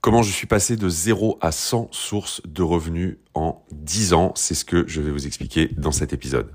Comment 0.00 0.22
je 0.22 0.30
suis 0.30 0.46
passé 0.46 0.76
de 0.76 0.88
0 0.88 1.38
à 1.40 1.50
100 1.50 1.88
sources 1.90 2.40
de 2.46 2.62
revenus 2.62 3.16
en 3.34 3.64
10 3.72 4.12
ans, 4.12 4.32
c'est 4.36 4.54
ce 4.54 4.64
que 4.64 4.86
je 4.86 5.00
vais 5.00 5.10
vous 5.10 5.26
expliquer 5.26 5.70
dans 5.76 5.90
cet 5.90 6.12
épisode. 6.12 6.52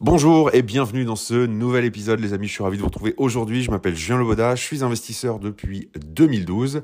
Bonjour 0.00 0.52
et 0.52 0.62
bienvenue 0.62 1.04
dans 1.04 1.14
ce 1.14 1.46
nouvel 1.46 1.84
épisode 1.84 2.18
les 2.18 2.32
amis, 2.32 2.48
je 2.48 2.54
suis 2.54 2.64
ravi 2.64 2.76
de 2.76 2.82
vous 2.82 2.88
retrouver 2.88 3.14
aujourd'hui, 3.18 3.62
je 3.62 3.70
m'appelle 3.70 3.94
Julien 3.94 4.18
Leboda, 4.18 4.56
je 4.56 4.64
suis 4.64 4.82
investisseur 4.82 5.38
depuis 5.38 5.90
2012 5.94 6.82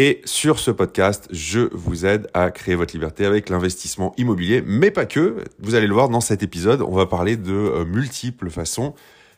et 0.00 0.22
sur 0.24 0.60
ce 0.60 0.70
podcast, 0.70 1.26
je 1.32 1.58
vous 1.72 2.06
aide 2.06 2.28
à 2.32 2.52
créer 2.52 2.76
votre 2.76 2.94
liberté 2.94 3.26
avec 3.26 3.48
l'investissement 3.48 4.14
immobilier, 4.16 4.62
mais 4.64 4.92
pas 4.92 5.06
que. 5.06 5.42
Vous 5.58 5.74
allez 5.74 5.88
le 5.88 5.92
voir 5.92 6.08
dans 6.08 6.20
cet 6.20 6.44
épisode, 6.44 6.82
on 6.82 6.94
va 6.94 7.06
parler 7.06 7.36
de 7.36 7.52
euh, 7.52 7.84
multiples 7.84 8.48
façons 8.48 8.94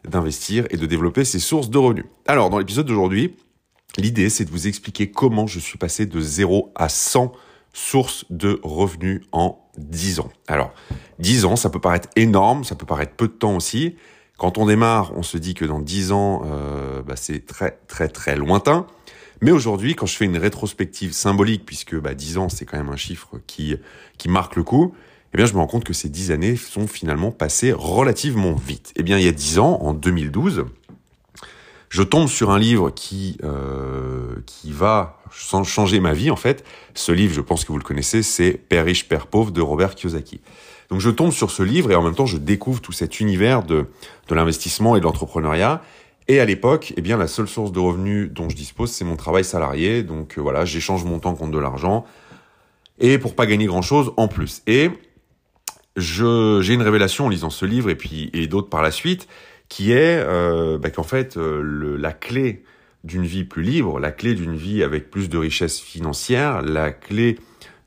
d'investir 0.06 0.66
et 0.68 0.76
de 0.76 0.84
développer 0.84 1.24
ses 1.24 1.38
sources 1.38 1.70
de 1.70 1.78
revenus. 1.78 2.04
Alors, 2.26 2.50
dans 2.50 2.58
l'épisode 2.58 2.84
d'aujourd'hui, 2.84 3.38
l'idée, 3.96 4.28
c'est 4.28 4.44
de 4.44 4.50
vous 4.50 4.68
expliquer 4.68 5.10
comment 5.10 5.46
je 5.46 5.58
suis 5.58 5.78
passé 5.78 6.04
de 6.04 6.20
0 6.20 6.70
à 6.74 6.90
100 6.90 7.32
sources 7.72 8.26
de 8.28 8.60
revenus 8.62 9.22
en 9.32 9.58
10 9.78 10.20
ans. 10.20 10.30
Alors, 10.46 10.74
10 11.20 11.46
ans, 11.46 11.56
ça 11.56 11.70
peut 11.70 11.80
paraître 11.80 12.10
énorme, 12.16 12.64
ça 12.64 12.74
peut 12.74 12.84
paraître 12.84 13.14
peu 13.14 13.28
de 13.28 13.32
temps 13.32 13.56
aussi. 13.56 13.96
Quand 14.36 14.58
on 14.58 14.66
démarre, 14.66 15.12
on 15.16 15.22
se 15.22 15.38
dit 15.38 15.54
que 15.54 15.64
dans 15.64 15.80
10 15.80 16.12
ans, 16.12 16.42
euh, 16.44 17.00
bah, 17.02 17.16
c'est 17.16 17.46
très 17.46 17.78
très 17.88 18.08
très 18.08 18.36
lointain. 18.36 18.86
Mais 19.42 19.52
aujourd'hui, 19.52 19.94
quand 19.94 20.06
je 20.06 20.16
fais 20.16 20.26
une 20.26 20.36
rétrospective 20.36 21.12
symbolique, 21.12 21.64
puisque 21.64 21.96
bah, 21.96 22.14
10 22.14 22.38
ans, 22.38 22.48
c'est 22.48 22.66
quand 22.66 22.76
même 22.76 22.90
un 22.90 22.96
chiffre 22.96 23.40
qui, 23.46 23.76
qui 24.18 24.28
marque 24.28 24.56
le 24.56 24.62
coup, 24.62 24.94
eh 25.32 25.36
bien, 25.36 25.46
je 25.46 25.54
me 25.54 25.58
rends 25.58 25.66
compte 25.66 25.84
que 25.84 25.92
ces 25.92 26.08
10 26.08 26.32
années 26.32 26.56
sont 26.56 26.86
finalement 26.86 27.30
passées 27.30 27.72
relativement 27.72 28.54
vite. 28.54 28.92
Eh 28.96 29.02
bien, 29.02 29.18
il 29.18 29.24
y 29.24 29.28
a 29.28 29.32
10 29.32 29.58
ans, 29.60 29.78
en 29.80 29.94
2012, 29.94 30.66
je 31.88 32.02
tombe 32.02 32.28
sur 32.28 32.50
un 32.50 32.58
livre 32.58 32.90
qui, 32.90 33.38
euh, 33.42 34.36
qui 34.46 34.72
va 34.72 35.20
changer 35.32 36.00
ma 36.00 36.12
vie, 36.12 36.30
en 36.30 36.36
fait. 36.36 36.64
Ce 36.94 37.10
livre, 37.12 37.32
je 37.32 37.40
pense 37.40 37.64
que 37.64 37.72
vous 37.72 37.78
le 37.78 37.84
connaissez, 37.84 38.22
c'est 38.22 38.52
Père 38.52 38.84
riche, 38.84 39.08
Père 39.08 39.26
pauvre 39.26 39.52
de 39.52 39.60
Robert 39.60 39.94
Kiyosaki. 39.94 40.40
Donc, 40.90 41.00
je 41.00 41.10
tombe 41.10 41.32
sur 41.32 41.50
ce 41.50 41.62
livre 41.62 41.90
et 41.92 41.94
en 41.94 42.02
même 42.02 42.14
temps, 42.14 42.26
je 42.26 42.36
découvre 42.36 42.80
tout 42.80 42.92
cet 42.92 43.20
univers 43.20 43.62
de, 43.62 43.86
de 44.28 44.34
l'investissement 44.34 44.96
et 44.96 45.00
de 45.00 45.04
l'entrepreneuriat. 45.04 45.82
Et 46.30 46.38
à 46.38 46.44
l'époque, 46.44 46.94
eh 46.96 47.00
bien, 47.00 47.16
la 47.16 47.26
seule 47.26 47.48
source 47.48 47.72
de 47.72 47.80
revenus 47.80 48.30
dont 48.30 48.48
je 48.48 48.54
dispose, 48.54 48.92
c'est 48.92 49.04
mon 49.04 49.16
travail 49.16 49.42
salarié. 49.42 50.04
Donc 50.04 50.38
euh, 50.38 50.40
voilà, 50.40 50.64
j'échange 50.64 51.02
mon 51.02 51.18
temps 51.18 51.34
contre 51.34 51.50
de 51.50 51.58
l'argent. 51.58 52.06
Et 53.00 53.18
pour 53.18 53.34
pas 53.34 53.46
gagner 53.46 53.66
grand 53.66 53.82
chose 53.82 54.12
en 54.16 54.28
plus. 54.28 54.62
Et 54.68 54.90
j'ai 55.96 56.72
une 56.72 56.82
révélation 56.82 57.26
en 57.26 57.28
lisant 57.30 57.50
ce 57.50 57.66
livre 57.66 57.90
et 57.90 57.96
puis, 57.96 58.30
et 58.32 58.46
d'autres 58.46 58.68
par 58.68 58.80
la 58.80 58.92
suite, 58.92 59.26
qui 59.68 59.90
est, 59.90 60.22
euh, 60.24 60.78
bah, 60.78 60.90
qu'en 60.90 61.02
fait, 61.02 61.36
euh, 61.36 61.96
la 61.98 62.12
clé 62.12 62.62
d'une 63.02 63.26
vie 63.26 63.42
plus 63.42 63.64
libre, 63.64 63.98
la 63.98 64.12
clé 64.12 64.34
d'une 64.34 64.54
vie 64.54 64.84
avec 64.84 65.10
plus 65.10 65.30
de 65.30 65.36
richesse 65.36 65.80
financière, 65.80 66.62
la 66.62 66.92
clé 66.92 67.40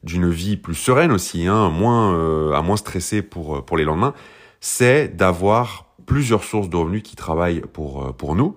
d'une 0.04 0.30
vie 0.30 0.58
plus 0.58 0.76
sereine 0.76 1.14
aussi, 1.14 1.48
hein, 1.48 1.70
moins, 1.70 2.54
à 2.54 2.62
moins 2.62 2.76
stresser 2.76 3.22
pour, 3.22 3.64
pour 3.64 3.78
les 3.78 3.86
lendemains, 3.86 4.14
c'est 4.60 5.16
d'avoir 5.16 5.83
plusieurs 6.06 6.44
sources 6.44 6.70
de 6.70 6.78
revenus 6.78 7.04
qui 7.04 7.16
travaillent 7.16 7.62
pour, 7.62 8.06
euh, 8.06 8.12
pour 8.12 8.36
nous. 8.36 8.56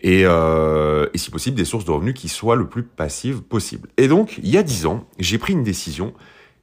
Et, 0.00 0.22
euh, 0.24 1.06
et 1.14 1.18
si 1.18 1.30
possible, 1.30 1.56
des 1.56 1.64
sources 1.64 1.84
de 1.84 1.90
revenus 1.90 2.14
qui 2.14 2.28
soient 2.28 2.56
le 2.56 2.68
plus 2.68 2.82
passives 2.82 3.40
possible. 3.42 3.88
Et 3.96 4.08
donc, 4.08 4.38
il 4.42 4.48
y 4.48 4.58
a 4.58 4.62
dix 4.62 4.86
ans, 4.86 5.04
j'ai 5.18 5.38
pris 5.38 5.52
une 5.52 5.62
décision. 5.62 6.12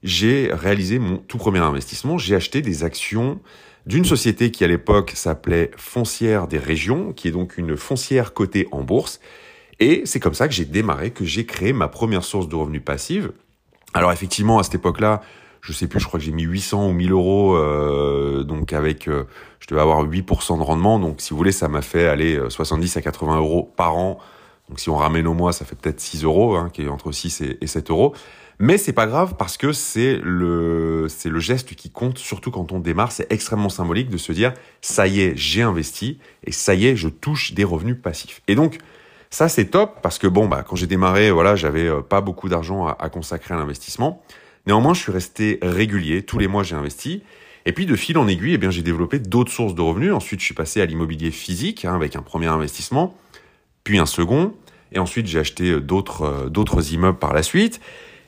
J'ai 0.04 0.50
réalisé 0.52 1.00
mon 1.00 1.18
tout 1.18 1.38
premier 1.38 1.60
investissement. 1.60 2.18
J'ai 2.18 2.36
acheté 2.36 2.62
des 2.62 2.84
actions 2.84 3.40
d'une 3.86 4.06
société 4.06 4.52
qui 4.52 4.64
à 4.64 4.68
l'époque 4.68 5.12
s'appelait 5.16 5.72
Foncière 5.76 6.48
des 6.48 6.58
Régions, 6.58 7.14
qui 7.14 7.28
est 7.28 7.32
donc 7.32 7.58
une 7.58 7.78
foncière 7.78 8.34
cotée 8.34 8.68
en 8.72 8.84
bourse. 8.84 9.20
Et 9.80 10.04
c'est 10.06 10.20
comme 10.20 10.36
ça 10.36 10.48
que 10.48 10.54
j'ai 10.54 10.66
démarré, 10.66 11.12
que 11.12 11.26
j'ai 11.26 11.46
créé 11.46 11.74
ma 11.74 11.88
première 11.88 12.24
source 12.24 12.48
de 12.48 12.56
revenus 12.56 12.84
passive. 12.84 13.32
Alors 13.94 14.12
effectivement, 14.12 14.60
à 14.60 14.64
cette 14.64 14.76
époque-là, 14.76 15.22
je 15.62 15.74
sais 15.74 15.88
plus, 15.88 16.00
je 16.00 16.08
crois 16.08 16.20
que 16.20 16.26
j'ai 16.26 16.32
mis 16.32 16.44
800 16.44 16.90
ou 16.90 16.94
1000 16.94 17.12
euros, 17.12 17.56
euh, 17.56 18.44
donc 18.44 18.74
avec, 18.74 19.08
euh, 19.08 19.26
je 19.60 19.68
devais 19.68 19.82
avoir 19.82 20.04
8% 20.04 20.58
de 20.58 20.64
rendement, 20.64 21.00
donc 21.00 21.22
si 21.22 21.32
vous 21.32 21.38
voulez, 21.38 21.52
ça 21.52 21.68
m'a 21.68 21.82
fait 21.82 22.08
aller 22.08 22.40
70 22.50 22.96
euh, 22.96 23.00
à 23.00 23.02
80 23.02 23.38
euros 23.38 23.72
par 23.76 23.96
an. 23.96 24.20
Donc 24.70 24.80
si 24.80 24.90
on 24.90 24.96
ramène 24.96 25.28
au 25.28 25.34
mois, 25.34 25.54
ça 25.54 25.66
fait 25.66 25.76
peut-être 25.76 26.00
6 26.00 26.24
euros, 26.24 26.56
hein, 26.56 26.70
qui 26.74 26.84
est 26.84 26.88
entre 26.88 27.12
6 27.12 27.42
et, 27.62 27.68
7 27.68 27.92
euros. 27.92 28.16
Mais 28.58 28.78
c'est 28.78 28.94
pas 28.94 29.08
grave 29.08 29.36
parce 29.38 29.58
que 29.58 29.72
c'est 29.74 30.20
le, 30.24 31.08
c'est 31.10 31.30
le 31.30 31.40
geste 31.40 31.76
qui 31.76 31.90
compte, 31.90 32.18
surtout 32.18 32.52
quand 32.52 32.72
on 32.72 32.80
démarre. 32.80 33.12
C'est 33.12 33.32
extrêmement 33.32 33.70
symbolique 33.70 34.10
de 34.10 34.18
se 34.18 34.32
dire, 34.32 34.54
ça 34.82 35.08
y 35.08 35.22
est, 35.22 35.36
j'ai 35.36 35.62
investi 35.62 36.20
et 36.44 36.52
ça 36.52 36.74
y 36.74 36.88
est, 36.88 36.96
je 36.96 37.10
touche 37.10 37.54
des 37.54 37.64
revenus 37.64 37.98
passifs. 38.02 38.42
Et 38.48 38.56
donc, 38.56 38.78
ça 39.30 39.50
c'est 39.50 39.66
top 39.66 40.00
parce 40.02 40.20
que 40.20 40.28
bon, 40.28 40.48
bah, 40.48 40.64
quand 40.68 40.76
j'ai 40.76 40.88
démarré, 40.88 41.32
voilà, 41.32 41.56
j'avais 41.56 41.90
pas 42.04 42.22
beaucoup 42.22 42.50
d'argent 42.50 42.88
à 42.88 43.10
consacrer 43.10 43.54
à 43.54 43.58
l'investissement. 43.58 44.24
Néanmoins, 44.68 44.94
je 44.94 45.02
suis 45.02 45.12
resté 45.12 45.60
régulier. 45.62 46.24
Tous 46.24 46.38
les 46.38 46.48
mois, 46.48 46.64
j'ai 46.64 46.76
investi. 46.76 47.24
Et 47.66 47.74
puis, 47.74 47.86
de 47.86 47.96
fil 47.96 48.18
en 48.18 48.28
aiguille, 48.28 48.54
eh 48.54 48.58
bien, 48.58 48.72
j'ai 48.72 48.82
développé 48.82 49.20
d'autres 49.20 49.52
sources 49.52 49.76
de 49.76 49.82
revenus. 49.82 50.14
Ensuite, 50.14 50.40
je 50.40 50.46
suis 50.46 50.54
passé 50.54 50.82
à 50.82 50.86
l'immobilier 50.86 51.32
physique 51.32 51.86
hein, 51.86 51.96
avec 51.96 52.16
un 52.16 52.22
premier 52.22 52.48
investissement, 52.48 53.16
puis 53.84 54.00
un 54.00 54.06
second. 54.06 54.54
Et 54.92 55.00
ensuite, 55.00 55.28
j'ai 55.28 55.40
acheté 55.40 55.80
d'autres, 55.80 56.24
euh, 56.24 56.50
d'autres 56.50 56.94
immeubles 56.94 57.20
par 57.20 57.34
la 57.34 57.44
suite. 57.44 57.80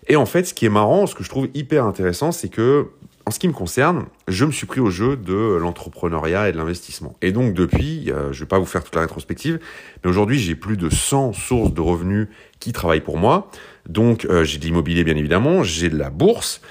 Et 0.07 0.15
en 0.15 0.25
fait, 0.25 0.45
ce 0.45 0.53
qui 0.53 0.65
est 0.65 0.69
marrant, 0.69 1.07
ce 1.07 1.15
que 1.15 1.23
je 1.23 1.29
trouve 1.29 1.47
hyper 1.53 1.85
intéressant, 1.85 2.31
c'est 2.31 2.49
que, 2.49 2.89
en 3.25 3.31
ce 3.31 3.39
qui 3.39 3.47
me 3.47 3.53
concerne, 3.53 4.05
je 4.27 4.45
me 4.45 4.51
suis 4.51 4.67
pris 4.67 4.79
au 4.79 4.89
jeu 4.89 5.15
de 5.15 5.55
l'entrepreneuriat 5.55 6.49
et 6.49 6.51
de 6.51 6.57
l'investissement. 6.57 7.15
Et 7.21 7.31
donc, 7.31 7.53
depuis, 7.53 8.11
je 8.31 8.39
vais 8.39 8.45
pas 8.45 8.59
vous 8.59 8.65
faire 8.65 8.83
toute 8.83 8.95
la 8.95 9.01
rétrospective, 9.01 9.59
mais 10.03 10.09
aujourd'hui, 10.09 10.39
j'ai 10.39 10.55
plus 10.55 10.75
de 10.75 10.89
100 10.89 11.31
sources 11.31 11.73
de 11.73 11.79
revenus 11.79 12.27
qui 12.59 12.73
travaillent 12.73 13.01
pour 13.01 13.17
moi. 13.17 13.49
Donc 13.87 14.25
euh, 14.25 14.43
j'ai 14.43 14.59
de 14.59 14.65
l'immobilier 14.65 15.03
bien 15.03 15.15
évidemment, 15.15 15.63
j'ai 15.63 15.89
de 15.89 15.97
la 15.97 16.09
bourse, 16.09 16.61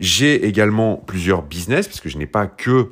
j'ai 0.00 0.46
également 0.46 0.96
plusieurs 0.96 1.42
business 1.42 1.88
parce 1.88 2.00
que 2.00 2.08
je 2.08 2.18
n'ai 2.18 2.26
pas 2.26 2.46
que 2.46 2.88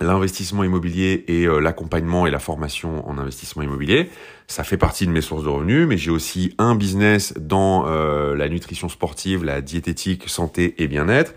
l'investissement 0.00 0.62
immobilier 0.62 1.24
et 1.26 1.46
euh, 1.46 1.58
l'accompagnement 1.58 2.26
et 2.26 2.30
la 2.30 2.38
formation 2.38 3.08
en 3.08 3.18
investissement 3.18 3.64
immobilier. 3.64 4.10
Ça 4.46 4.62
fait 4.62 4.76
partie 4.76 5.06
de 5.06 5.10
mes 5.10 5.20
sources 5.20 5.42
de 5.42 5.48
revenus, 5.48 5.88
mais 5.88 5.96
j'ai 5.96 6.12
aussi 6.12 6.54
un 6.58 6.76
business 6.76 7.34
dans 7.36 7.86
euh, 7.88 8.36
la 8.36 8.48
nutrition 8.48 8.88
sportive, 8.88 9.42
la 9.42 9.60
diététique, 9.60 10.28
santé 10.28 10.76
et 10.78 10.86
bien-être. 10.86 11.34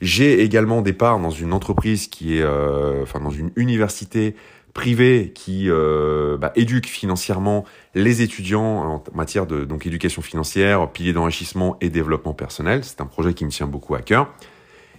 J'ai 0.00 0.42
également 0.42 0.80
des 0.80 0.92
parts 0.92 1.18
dans 1.18 1.30
une 1.30 1.52
entreprise 1.52 2.06
qui 2.06 2.38
est, 2.38 2.44
enfin 3.02 3.20
dans 3.20 3.30
une 3.30 3.50
université 3.56 4.34
privé 4.78 5.32
qui 5.34 5.68
euh, 5.68 6.36
bah, 6.36 6.52
éduque 6.54 6.86
financièrement 6.86 7.64
les 7.96 8.22
étudiants 8.22 8.62
en 8.62 9.04
matière 9.12 9.44
de 9.44 9.64
donc 9.64 9.86
éducation 9.88 10.22
financière, 10.22 10.88
pilier 10.92 11.12
d'enrichissement 11.12 11.76
et 11.80 11.90
développement 11.90 12.32
personnel. 12.32 12.84
C'est 12.84 13.00
un 13.00 13.06
projet 13.06 13.34
qui 13.34 13.44
me 13.44 13.50
tient 13.50 13.66
beaucoup 13.66 13.96
à 13.96 14.02
cœur. 14.02 14.32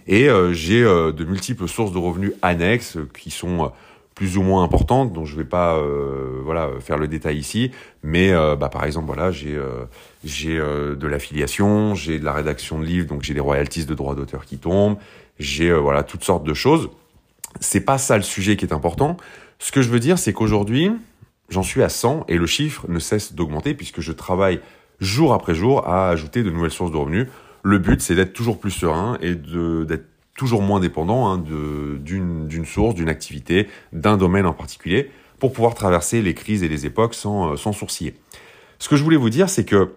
Et 0.06 0.28
euh, 0.28 0.52
j'ai 0.52 0.82
euh, 0.82 1.12
de 1.12 1.24
multiples 1.24 1.66
sources 1.66 1.92
de 1.92 1.98
revenus 1.98 2.32
annexes 2.42 2.98
qui 3.18 3.30
sont 3.30 3.72
plus 4.20 4.36
ou 4.36 4.42
moins 4.42 4.62
importantes, 4.62 5.14
dont 5.14 5.24
je 5.24 5.34
vais 5.34 5.46
pas 5.46 5.82
voilà 6.44 6.68
faire 6.78 6.98
le 6.98 7.08
détail 7.08 7.38
ici. 7.38 7.70
Mais 8.02 8.32
bah, 8.32 8.68
par 8.68 8.84
exemple 8.84 9.06
voilà 9.06 9.30
j'ai 9.30 9.58
j'ai 10.24 10.58
de 10.58 11.06
l'affiliation, 11.06 11.94
j'ai 11.94 12.18
de 12.18 12.24
la 12.26 12.34
rédaction 12.34 12.78
de 12.78 12.84
livres, 12.84 13.08
donc 13.08 13.22
j'ai 13.22 13.32
des 13.32 13.40
royalties 13.40 13.86
de 13.86 13.94
droits 13.94 14.14
d'auteur 14.14 14.44
qui 14.44 14.58
tombent, 14.58 14.98
j'ai 15.38 15.72
voilà 15.72 16.02
toutes 16.02 16.22
sortes 16.22 16.44
de 16.44 16.52
choses. 16.52 16.90
C'est 17.60 17.80
pas 17.80 17.96
ça 17.96 18.18
le 18.18 18.22
sujet 18.22 18.58
qui 18.58 18.66
est 18.66 18.74
important. 18.74 19.16
Ce 19.58 19.72
que 19.72 19.80
je 19.80 19.88
veux 19.88 20.00
dire, 20.00 20.18
c'est 20.18 20.34
qu'aujourd'hui, 20.34 20.92
j'en 21.48 21.62
suis 21.62 21.82
à 21.82 21.88
100 21.88 22.26
et 22.28 22.36
le 22.36 22.44
chiffre 22.46 22.84
ne 22.90 22.98
cesse 22.98 23.32
d'augmenter 23.32 23.72
puisque 23.72 24.02
je 24.02 24.12
travaille 24.12 24.60
jour 25.00 25.32
après 25.32 25.54
jour 25.54 25.88
à 25.88 26.10
ajouter 26.10 26.42
de 26.42 26.50
nouvelles 26.50 26.72
sources 26.72 26.92
de 26.92 26.98
revenus. 26.98 27.26
Le 27.62 27.78
but, 27.78 28.02
c'est 28.02 28.14
d'être 28.14 28.34
toujours 28.34 28.60
plus 28.60 28.70
serein 28.70 29.16
et 29.22 29.34
d'être 29.34 30.09
toujours 30.40 30.62
moins 30.62 30.80
dépendant 30.80 31.30
hein, 31.30 31.36
d'une 31.36 32.64
source, 32.64 32.94
d'une 32.94 33.10
activité, 33.10 33.68
d'un 33.92 34.16
domaine 34.16 34.46
en 34.46 34.54
particulier, 34.54 35.10
pour 35.38 35.52
pouvoir 35.52 35.74
traverser 35.74 36.22
les 36.22 36.32
crises 36.32 36.62
et 36.62 36.68
les 36.68 36.86
époques 36.86 37.12
sans, 37.12 37.52
euh, 37.52 37.56
sans 37.56 37.74
sourciller. 37.74 38.14
Ce 38.78 38.88
que 38.88 38.96
je 38.96 39.04
voulais 39.04 39.18
vous 39.18 39.28
dire, 39.28 39.50
c'est 39.50 39.66
que 39.66 39.92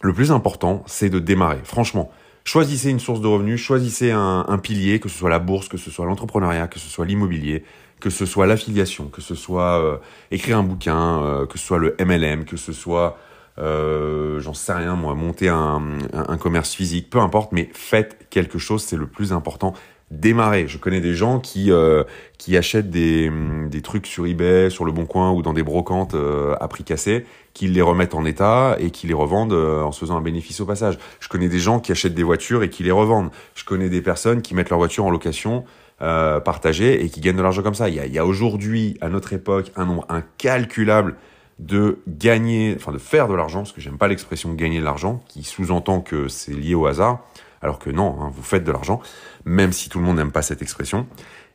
le 0.00 0.12
plus 0.14 0.32
important, 0.32 0.82
c'est 0.86 1.10
de 1.10 1.18
démarrer. 1.18 1.58
Franchement, 1.64 2.10
choisissez 2.44 2.88
une 2.88 2.98
source 2.98 3.20
de 3.20 3.26
revenus, 3.26 3.60
choisissez 3.60 4.10
un, 4.10 4.46
un 4.48 4.56
pilier, 4.56 5.00
que 5.00 5.10
ce 5.10 5.18
soit 5.18 5.28
la 5.28 5.38
bourse, 5.38 5.68
que 5.68 5.76
ce 5.76 5.90
soit 5.90 6.06
l'entrepreneuriat, 6.06 6.66
que 6.66 6.78
ce 6.78 6.88
soit 6.88 7.04
l'immobilier, 7.04 7.62
que 8.00 8.08
ce 8.08 8.24
soit 8.24 8.46
l'affiliation, 8.46 9.08
que 9.08 9.20
ce 9.20 9.34
soit 9.34 9.78
euh, 9.82 9.98
écrire 10.30 10.56
un 10.56 10.62
bouquin, 10.62 11.22
euh, 11.22 11.46
que 11.46 11.58
ce 11.58 11.66
soit 11.66 11.78
le 11.78 11.94
MLM, 12.00 12.46
que 12.46 12.56
ce 12.56 12.72
soit, 12.72 13.18
euh, 13.58 14.40
j'en 14.40 14.54
sais 14.54 14.72
rien 14.72 14.96
moi, 14.96 15.14
monter 15.14 15.48
un, 15.48 15.80
un, 16.12 16.36
commerce 16.38 16.74
physique, 16.74 17.10
peu 17.10 17.18
importe, 17.18 17.52
mais 17.52 17.68
faites 17.72 18.26
quelque 18.30 18.58
chose, 18.58 18.82
c'est 18.82 18.96
le 18.96 19.06
plus 19.06 19.32
important. 19.32 19.74
démarrer. 20.10 20.66
Je 20.68 20.78
connais 20.78 21.00
des 21.00 21.14
gens 21.14 21.40
qui 21.40 21.70
euh, 21.70 22.04
qui 22.38 22.56
achètent 22.56 22.90
des, 22.90 23.30
des 23.70 23.80
trucs 23.80 24.06
sur 24.06 24.26
eBay, 24.26 24.70
sur 24.70 24.84
le 24.84 24.92
Bon 24.92 25.06
Coin 25.06 25.32
ou 25.32 25.42
dans 25.42 25.52
des 25.54 25.62
brocantes 25.62 26.14
euh, 26.14 26.54
à 26.60 26.68
prix 26.68 26.84
cassé, 26.84 27.24
qui 27.54 27.68
les 27.68 27.80
remettent 27.80 28.14
en 28.14 28.24
état 28.24 28.76
et 28.80 28.90
qui 28.90 29.06
les 29.06 29.14
revendent 29.14 29.52
euh, 29.52 29.82
en 29.82 29.92
se 29.92 30.00
faisant 30.00 30.16
un 30.16 30.20
bénéfice 30.20 30.60
au 30.60 30.66
passage. 30.66 30.98
Je 31.20 31.28
connais 31.28 31.48
des 31.48 31.60
gens 31.60 31.80
qui 31.80 31.92
achètent 31.92 32.14
des 32.14 32.22
voitures 32.22 32.62
et 32.62 32.68
qui 32.68 32.82
les 32.82 32.90
revendent. 32.90 33.30
Je 33.54 33.64
connais 33.64 33.88
des 33.88 34.02
personnes 34.02 34.42
qui 34.42 34.54
mettent 34.54 34.70
leur 34.70 34.78
voiture 34.78 35.04
en 35.04 35.10
location 35.10 35.64
euh, 36.02 36.40
partagée 36.40 37.04
et 37.04 37.08
qui 37.08 37.20
gagnent 37.20 37.36
de 37.36 37.42
l'argent 37.42 37.62
comme 37.62 37.74
ça. 37.74 37.88
Il 37.88 37.94
y 37.94 38.00
a, 38.00 38.06
il 38.06 38.12
y 38.12 38.18
a 38.18 38.26
aujourd'hui, 38.26 38.98
à 39.00 39.08
notre 39.08 39.32
époque, 39.32 39.70
un 39.76 39.86
nombre 39.86 40.04
incalculable 40.08 41.14
de 41.58 41.98
gagner, 42.08 42.74
enfin 42.76 42.92
de 42.92 42.98
faire 42.98 43.28
de 43.28 43.34
l'argent, 43.34 43.60
parce 43.60 43.72
que 43.72 43.80
j'aime 43.80 43.98
pas 43.98 44.08
l'expression 44.08 44.52
gagner 44.54 44.80
de 44.80 44.84
l'argent, 44.84 45.22
qui 45.28 45.44
sous-entend 45.44 46.00
que 46.00 46.28
c'est 46.28 46.52
lié 46.52 46.74
au 46.74 46.86
hasard, 46.86 47.20
alors 47.62 47.78
que 47.78 47.90
non, 47.90 48.16
hein, 48.20 48.30
vous 48.34 48.42
faites 48.42 48.64
de 48.64 48.72
l'argent, 48.72 49.00
même 49.44 49.72
si 49.72 49.88
tout 49.88 49.98
le 49.98 50.04
monde 50.04 50.16
n'aime 50.16 50.32
pas 50.32 50.42
cette 50.42 50.62
expression, 50.62 51.06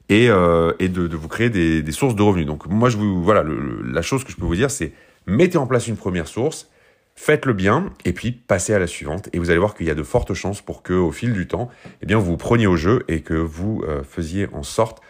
et, 0.07 0.29
euh, 0.29 0.73
et 0.79 0.89
de, 0.89 1.15
vous 1.15 1.27
créer 1.27 1.49
des, 1.49 1.91
sources 1.91 2.15
de 2.15 2.21
revenus. 2.21 2.47
Donc 2.47 2.65
moi, 2.67 2.89
je 2.89 2.97
vous, 2.97 3.23
voilà, 3.23 3.43
la 3.43 4.01
chose 4.01 4.23
que 4.23 4.31
je 4.31 4.37
peux 4.37 4.45
vous 4.45 4.55
dire, 4.55 4.71
c'est 4.71 4.93
mettez 5.27 5.57
en 5.57 5.67
place 5.67 5.87
une 5.87 5.97
première 5.97 6.27
source, 6.27 6.69
faites-le 7.15 7.53
bien, 7.53 7.91
et 8.05 8.13
puis 8.13 8.31
passez 8.31 8.73
à 8.73 8.79
la 8.79 8.87
suivante, 8.87 9.29
et 9.33 9.39
vous 9.39 9.49
allez 9.49 9.59
voir 9.59 9.75
qu'il 9.75 9.85
y 9.85 9.91
a 9.91 9.95
de 9.95 10.03
fortes 10.03 10.33
chances 10.33 10.61
pour 10.61 10.81
que, 10.81 10.93
au 10.93 11.11
fil 11.11 11.33
du 11.33 11.47
temps, 11.47 11.69
eh 12.01 12.05
bien, 12.05 12.17
vous 12.17 12.25
vous 12.25 12.37
preniez 12.37 12.67
au 12.67 12.77
jeu 12.77 13.03
et 13.07 13.21
que 13.21 13.33
vous 13.33 13.83
euh, 13.87 14.03
faisiez 14.03 14.47
en 14.53 14.63
sorte 14.63 15.01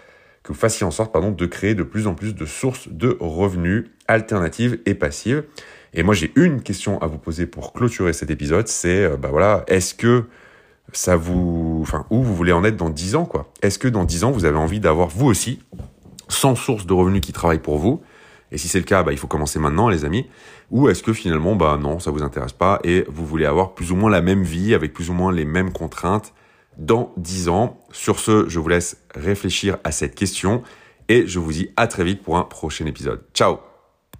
que 0.43 0.53
vous 0.53 0.59
fassiez 0.59 0.85
en 0.85 0.91
sorte 0.91 1.11
pardon, 1.11 1.31
de 1.31 1.45
créer 1.45 1.75
de 1.75 1.83
plus 1.83 2.07
en 2.07 2.15
plus 2.15 2.35
de 2.35 2.45
sources 2.45 2.87
de 2.89 3.17
revenus 3.19 3.85
alternatives 4.07 4.79
et 4.85 4.93
passives. 4.93 5.43
Et 5.93 6.03
moi, 6.03 6.13
j'ai 6.13 6.31
une 6.35 6.61
question 6.61 7.01
à 7.01 7.07
vous 7.07 7.17
poser 7.17 7.45
pour 7.45 7.73
clôturer 7.73 8.13
cet 8.13 8.29
épisode, 8.29 8.67
c'est, 8.67 9.05
euh, 9.05 9.17
bah 9.17 9.29
voilà, 9.31 9.63
est-ce 9.67 9.95
que 9.95 10.25
ça 10.93 11.15
vous, 11.15 11.79
enfin, 11.81 12.05
où 12.09 12.21
vous 12.21 12.35
voulez 12.35 12.51
en 12.51 12.63
être 12.63 12.77
dans 12.77 12.89
10 12.89 13.15
ans, 13.15 13.25
quoi? 13.25 13.51
Est-ce 13.61 13.79
que 13.79 13.87
dans 13.87 14.05
10 14.05 14.23
ans, 14.23 14.31
vous 14.31 14.45
avez 14.45 14.57
envie 14.57 14.79
d'avoir, 14.79 15.07
vous 15.09 15.27
aussi, 15.27 15.59
100 16.27 16.55
sources 16.55 16.85
de 16.85 16.93
revenus 16.93 17.21
qui 17.21 17.33
travaillent 17.33 17.59
pour 17.59 17.77
vous? 17.77 18.01
Et 18.51 18.57
si 18.57 18.67
c'est 18.67 18.79
le 18.79 18.85
cas, 18.85 19.03
bah, 19.03 19.11
il 19.11 19.17
faut 19.17 19.27
commencer 19.27 19.59
maintenant, 19.59 19.89
les 19.89 20.05
amis. 20.05 20.27
Ou 20.71 20.89
est-ce 20.89 21.03
que 21.03 21.13
finalement, 21.13 21.55
bah 21.55 21.77
non, 21.81 21.99
ça 21.99 22.11
vous 22.11 22.23
intéresse 22.23 22.53
pas 22.53 22.79
et 22.83 23.05
vous 23.07 23.25
voulez 23.25 23.45
avoir 23.45 23.73
plus 23.73 23.91
ou 23.91 23.95
moins 23.95 24.09
la 24.09 24.21
même 24.21 24.43
vie 24.43 24.73
avec 24.73 24.93
plus 24.93 25.09
ou 25.09 25.13
moins 25.13 25.31
les 25.31 25.45
mêmes 25.45 25.71
contraintes 25.71 26.33
dans 26.79 27.13
10 27.17 27.49
ans. 27.49 27.77
Sur 27.91 28.19
ce, 28.19 28.49
je 28.49 28.59
vous 28.59 28.69
laisse 28.69 28.97
réfléchir 29.13 29.77
à 29.83 29.91
cette 29.91 30.15
question 30.15 30.63
et 31.07 31.27
je 31.27 31.39
vous 31.39 31.51
dis 31.51 31.69
à 31.77 31.87
très 31.87 32.03
vite 32.03 32.23
pour 32.23 32.37
un 32.37 32.43
prochain 32.43 32.85
épisode. 32.85 33.21
Ciao 33.33 33.68